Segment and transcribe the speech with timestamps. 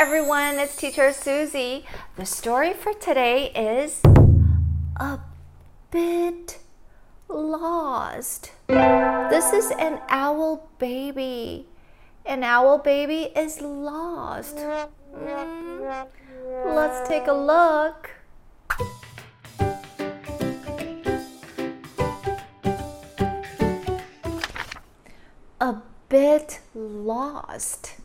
[0.00, 1.84] everyone, it's teacher Susie.
[2.16, 4.00] The story for today is
[4.96, 5.18] a
[5.90, 6.58] bit
[7.28, 8.52] lost.
[8.66, 11.68] This is an owl baby.
[12.24, 14.56] An owl baby is lost.
[14.56, 16.06] Mm,
[16.64, 18.10] let's take a look.
[25.60, 25.76] A
[26.08, 27.99] bit lost.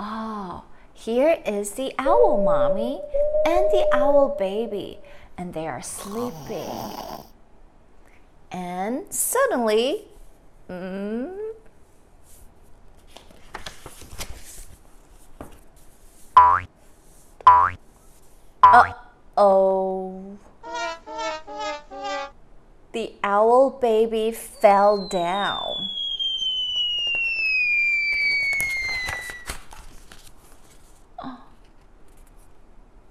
[0.00, 0.62] Oh,
[0.94, 3.00] here is the owl mommy
[3.44, 5.00] and the owl baby,
[5.36, 6.70] and they are sleeping.
[8.52, 10.04] And suddenly,
[10.70, 11.36] mm,
[18.62, 18.92] uh
[19.36, 20.38] oh.
[22.92, 25.88] The owl baby fell down.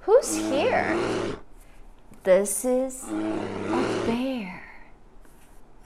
[0.08, 0.98] Who's here?
[2.28, 4.62] This is a bear.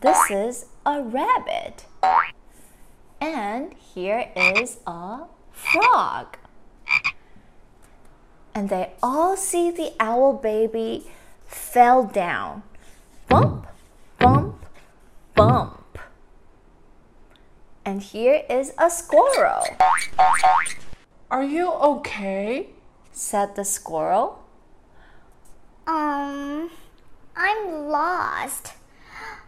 [0.02, 1.86] This is a rabbit.
[3.22, 6.38] And here is a frog.
[8.56, 11.11] And they all see the owl baby
[11.45, 12.64] fell down.
[13.30, 13.67] Bump,
[14.17, 14.66] bump,
[15.36, 16.00] bump.
[17.86, 19.61] And here is a squirrel.
[21.30, 22.70] Are you okay?
[23.11, 24.42] said the squirrel.
[25.87, 26.69] Um,
[27.35, 28.73] I'm lost.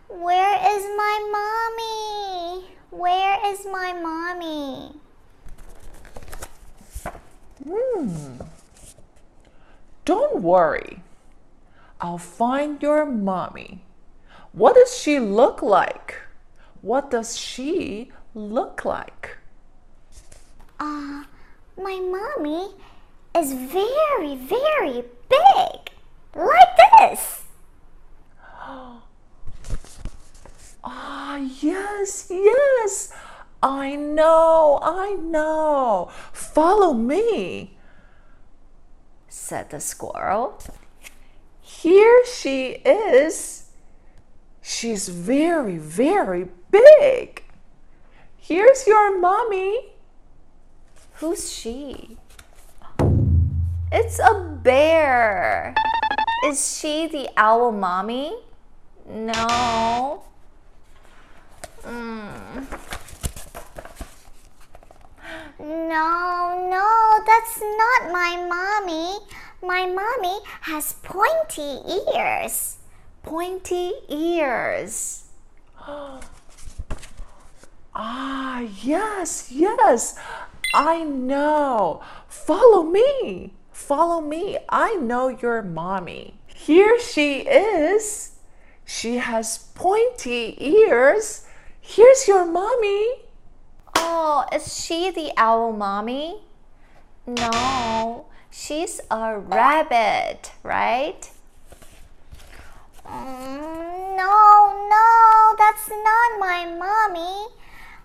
[0.10, 2.68] Where is my mommy?
[2.90, 4.94] Where is my mommy?
[7.64, 8.42] Hmm.
[10.06, 11.02] Don't worry.
[12.02, 13.84] I'll find your mommy.
[14.52, 16.20] What does she look like?
[16.82, 19.38] What does she look like?
[20.80, 21.24] Uh,
[21.78, 22.76] my mommy
[23.36, 25.83] is very, very big.
[26.36, 27.44] Like this.
[30.86, 33.14] Ah, yes, yes.
[33.64, 36.10] I know, I know.
[36.34, 37.78] Follow me,
[39.30, 40.60] said the squirrel.
[41.62, 43.70] Here she is.
[44.62, 47.44] She's very, very big.
[48.36, 49.94] Here's your mommy.
[51.14, 52.18] Who's she?
[53.90, 55.74] It's a bear.
[56.44, 58.36] Is she the owl mommy?
[59.08, 60.24] No.
[61.84, 62.66] Mm.
[65.58, 69.20] No, no, that's not my mommy.
[69.62, 71.80] My mommy has pointy
[72.14, 72.76] ears.
[73.22, 75.24] Pointy ears.
[77.96, 80.20] ah, yes, yes.
[80.74, 82.02] I know.
[82.28, 83.54] Follow me.
[83.84, 84.58] Follow me.
[84.70, 86.36] I know your mommy.
[86.48, 88.38] Here she is.
[88.86, 91.46] She has pointy ears.
[91.82, 93.26] Here's your mommy.
[93.98, 96.44] Oh, is she the owl mommy?
[97.28, 101.30] No, she's a rabbit, right?
[103.06, 107.52] Mm, no, no, that's not my mommy.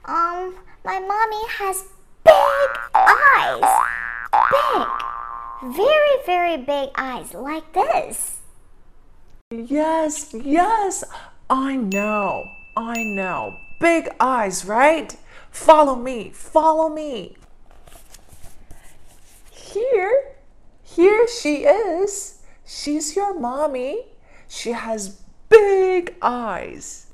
[0.04, 1.84] Um, my mommy has
[2.24, 3.97] big eyes.
[5.62, 8.40] Very, very big eyes like this.
[9.50, 11.02] Yes, yes.
[11.50, 12.44] I know.
[12.76, 13.56] I know.
[13.80, 15.16] Big eyes, right?
[15.50, 16.30] Follow me.
[16.30, 17.36] Follow me.
[19.50, 20.36] Here,
[20.82, 22.38] here she is.
[22.64, 24.06] She's your mommy.
[24.46, 27.06] She has big eyes.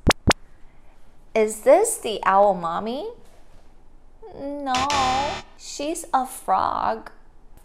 [1.35, 3.09] Is this the owl mommy?
[4.39, 4.75] No,
[5.57, 7.11] she's a frog.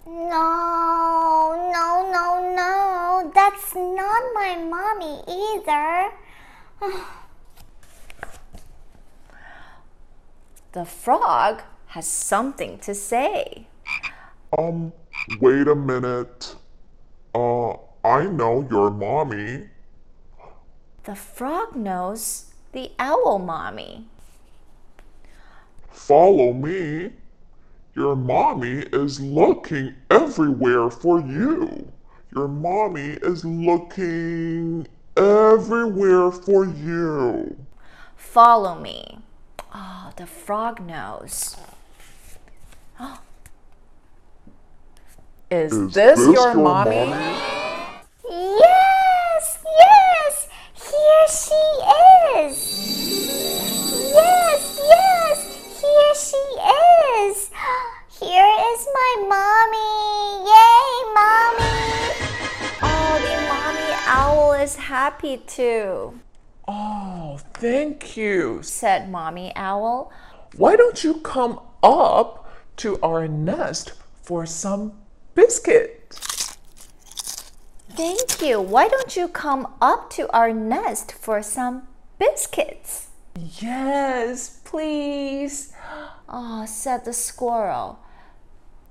[0.09, 3.31] No, no, no, no.
[3.33, 6.11] That's not my mommy either.
[10.71, 13.67] the frog has something to say.
[14.57, 14.93] Um,
[15.39, 16.55] wait a minute.
[17.35, 17.73] Uh,
[18.03, 19.69] I know your mommy.
[21.03, 24.07] The frog knows the owl mommy.
[25.91, 27.11] Follow me.
[27.99, 31.91] Your mommy is looking everywhere for you.
[32.33, 34.87] Your mommy is looking
[35.17, 37.57] everywhere for you.
[38.15, 39.19] Follow me.
[39.75, 41.57] Oh, the frog knows.
[45.51, 47.05] Is, Is this, this your, your mommy?
[47.05, 47.37] mommy?
[48.29, 48.61] Yes,
[65.19, 66.17] happy to,
[66.67, 68.61] Oh, thank you.
[68.63, 70.11] said Mommy Owl.
[70.55, 74.93] Why don't you come up to our nest for some
[75.35, 76.05] biscuit?
[77.89, 78.61] Thank you.
[78.61, 81.87] Why don't you come up to our nest for some
[82.17, 83.07] biscuits?
[83.59, 85.73] Yes, please.
[86.29, 87.99] Oh, said the squirrel.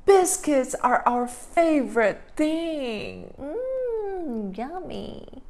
[0.04, 3.32] Biscuits are our favorite thing.
[3.40, 5.42] Mmm, yummy.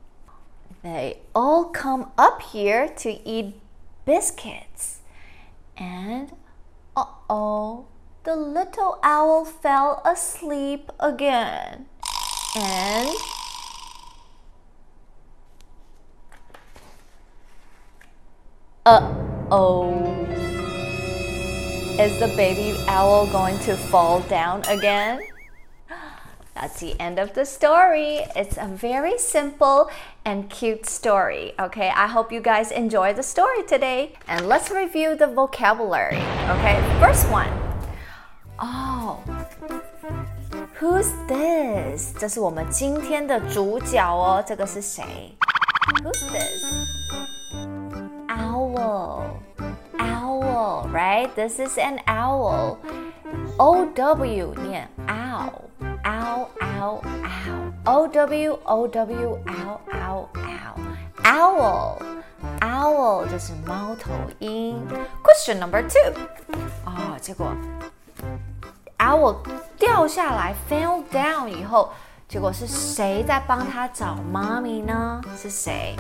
[0.83, 3.55] They all come up here to eat
[4.05, 5.01] biscuits.
[5.77, 6.33] And
[6.97, 7.87] uh oh,
[8.25, 11.87] the little owl fell asleep again.
[12.57, 13.11] And
[18.87, 19.15] uh
[19.51, 20.15] oh.
[21.99, 25.21] Is the baby owl going to fall down again?
[26.58, 28.22] That's the end of the story.
[28.36, 29.90] It's a very simple
[30.24, 31.54] and cute story.
[31.60, 34.14] Okay, I hope you guys enjoy the story today.
[34.28, 36.22] And let's review the vocabulary.
[36.50, 37.50] Okay, first one.
[38.60, 39.24] Oh,
[40.80, 42.14] who's this?
[42.20, 44.44] 这是我们今天的主角哦。
[44.46, 45.36] 这个是谁？
[46.04, 46.64] Who's this?
[48.30, 49.40] Owl.
[50.00, 51.34] Owl, right?
[51.36, 52.78] This is an owl.
[53.58, 54.97] O W 念 owl.
[56.78, 57.74] Ow, ow, ow.
[57.86, 60.76] O W O W ow, ow, ow.
[61.24, 61.98] Owl.
[62.60, 64.86] Owl 就是猫头鹰。
[65.24, 66.14] Question number two.
[66.86, 67.54] 哦，结果
[68.98, 69.38] owl
[69.78, 71.92] 掉下来 fell down 以后，
[72.28, 75.22] 结果是谁在帮他找妈咪呢？
[75.38, 75.96] 是谁？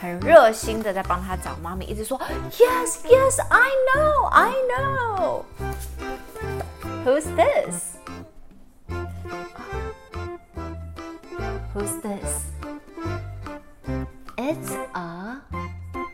[0.00, 2.18] 很热心的在帮他找妈咪，一直说
[2.50, 5.44] Yes, yes, I know, I know.
[7.04, 7.96] Who's this?
[11.74, 12.44] Who's this?
[14.36, 15.40] It's a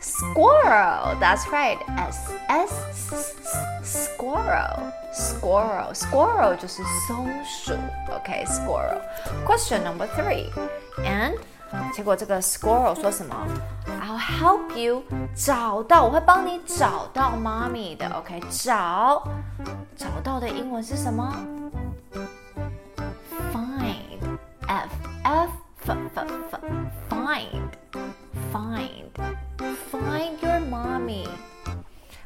[0.01, 1.17] squirrel.
[1.21, 1.79] That's right.
[1.97, 3.35] S S
[3.83, 4.93] squirrel.
[5.13, 5.93] Squirrel.
[5.93, 7.75] Squirrel 就是松鼠。
[8.09, 9.01] Okay, squirrel.
[9.47, 10.51] Question number three.
[11.05, 11.37] And
[11.95, 13.47] 结果这个 squirrel 说什么？
[14.01, 15.03] I'll help you
[15.35, 18.09] 找到，我会帮你找到妈咪的。
[18.11, 19.23] OK，找
[19.97, 21.33] 找到的英文是什么
[25.25, 25.51] F
[25.87, 26.61] F F F F
[27.09, 27.71] Find
[28.53, 29.11] Find
[29.91, 31.27] Find your mommy.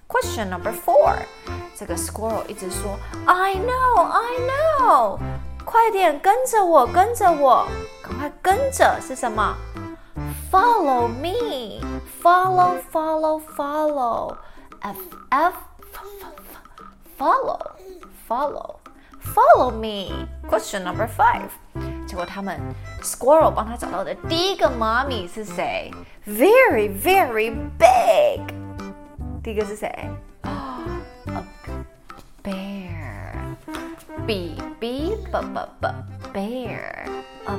[0.07, 1.17] Question number four，
[1.77, 5.19] 这个 squirrel 一直说 I know I know。
[5.65, 7.67] 快点跟着我，跟着我，
[8.03, 9.57] 赶快跟着是什么？
[10.53, 11.81] Follow me,
[12.23, 14.37] follow, follow, follow,
[14.81, 14.97] f
[15.31, 15.55] f
[17.19, 17.59] follow,
[18.29, 18.77] follow,
[19.21, 20.29] follow me.
[20.49, 21.51] Question number five.
[22.09, 22.61] 结果他们
[23.03, 25.91] squirrel 帮他找到的第一个妈咪是谁？
[26.27, 28.41] Very, very big.
[29.43, 29.91] 第一个是谁？
[30.43, 31.43] A
[32.43, 33.57] bear.
[34.27, 35.89] B B B B B
[36.33, 37.07] bear.
[37.47, 37.59] A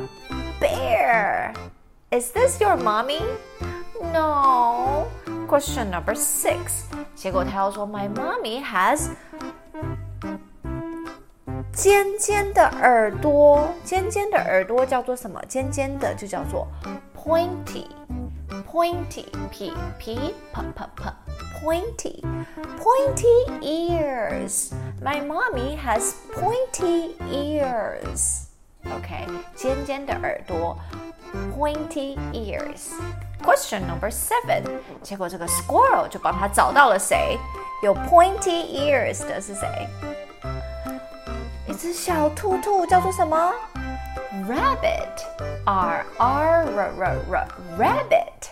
[0.59, 1.53] bear.
[2.11, 3.21] Is this your mommy?
[4.13, 5.07] No.
[5.47, 6.85] Question number six.
[7.15, 9.09] 结果他要说，My mommy has
[11.79, 13.67] 尖尖的耳朵。
[13.83, 15.41] 尖尖的耳朵叫做什么？
[15.47, 16.67] 尖尖的就叫做
[17.15, 20.61] pointy。Pointy, p p p p
[20.95, 21.09] p,
[21.63, 22.21] pointy,
[22.77, 24.73] pointy ears.
[25.01, 28.43] My mommy has pointy ears.
[28.85, 30.77] OK，尖尖的耳朵，
[31.57, 32.91] pointy ears.
[33.41, 34.63] Question number seven.
[35.01, 37.39] 结果这个 squirrel 就帮他找到了谁？
[37.81, 39.87] 有 pointy ears 的是谁？
[41.79, 43.53] 一只小兔兔叫做什么？
[44.47, 45.23] Rabbit.
[45.65, 47.47] R R R R R
[47.77, 48.49] rabbit.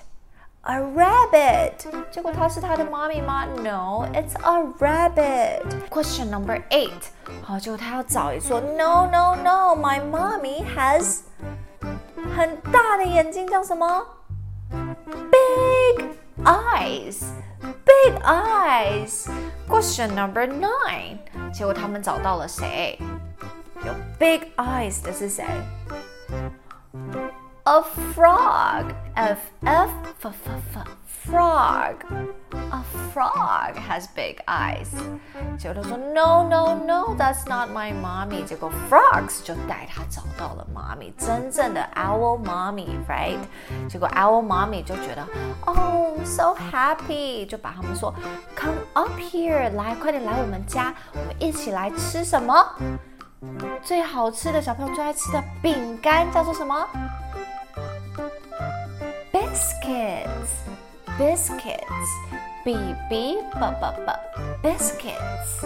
[0.65, 1.73] A rabbit.
[2.09, 3.45] 结果它是它的妈咪吗？
[3.57, 5.61] No, it's a rabbit.
[5.89, 7.09] Question number eight.
[7.43, 9.75] 好，结果他要找一说，No, no, no.
[9.75, 11.19] My mommy has
[12.35, 14.05] 很大的眼睛，叫什么？
[15.29, 16.05] Big
[16.45, 17.23] eyes.
[17.85, 19.27] Big eyes.
[19.67, 21.17] Question number nine.
[21.53, 22.97] 结果他们找到了谁？
[23.85, 25.45] 有 big eyes 的是谁？
[27.63, 27.81] A
[28.15, 28.85] frog.
[29.15, 29.89] F F
[30.21, 30.87] F F F
[31.25, 31.95] frog.
[32.71, 32.83] A
[33.13, 34.89] frog has big eyes.
[35.57, 38.43] 结果他说 No No No, that's not my mommy.
[38.43, 43.37] 结果 frogs 就带他找到了妈咪，真正的 owl mommy, right?
[43.87, 45.25] 结果 owl mommy 就觉得
[45.65, 48.13] Oh, so happy，就把他们说
[48.57, 52.75] Come up here，来，快点来我们家，我们一起来吃什么？
[53.82, 56.88] 最好吃的小朋友最爱吃的饼干叫做什么
[59.32, 60.50] biscuits,
[61.18, 62.47] biscuits.
[62.67, 62.75] B
[63.09, 64.13] B B B B
[64.61, 65.65] biscuits.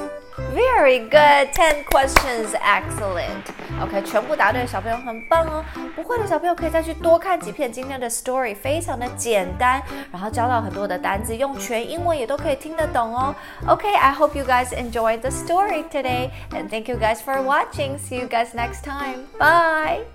[0.54, 1.52] Very good.
[1.54, 2.54] Ten questions.
[2.54, 3.44] Excellent.
[3.82, 5.64] OK，全部答对，小朋友很棒哦。
[5.96, 13.36] 不会的小朋友可以再去多看几遍今天的 story，非常的简单，然后教到很多的单字，用全英文也都可以听得懂哦。
[13.68, 17.98] OK，I hope you guys enjoyed the story today, and thank you guys for watching.
[17.98, 19.26] See you guys next time.
[19.40, 20.11] Bye.